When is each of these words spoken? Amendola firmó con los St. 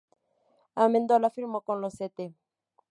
Amendola 0.73 1.29
firmó 1.29 1.61
con 1.61 1.79
los 1.79 2.01
St. 2.01 2.33